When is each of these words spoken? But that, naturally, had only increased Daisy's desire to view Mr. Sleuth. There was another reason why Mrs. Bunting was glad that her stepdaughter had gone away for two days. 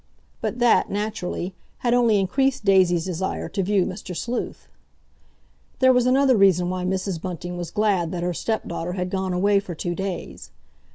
But 0.41 0.57
that, 0.57 0.89
naturally, 0.89 1.53
had 1.77 1.93
only 1.93 2.19
increased 2.19 2.65
Daisy's 2.65 3.05
desire 3.05 3.47
to 3.49 3.61
view 3.61 3.85
Mr. 3.85 4.17
Sleuth. 4.17 4.67
There 5.77 5.93
was 5.93 6.07
another 6.07 6.35
reason 6.35 6.71
why 6.71 6.85
Mrs. 6.85 7.21
Bunting 7.21 7.55
was 7.55 7.69
glad 7.69 8.11
that 8.11 8.23
her 8.23 8.33
stepdaughter 8.33 8.93
had 8.93 9.11
gone 9.11 9.31
away 9.31 9.59
for 9.59 9.75
two 9.75 9.93
days. 9.93 10.49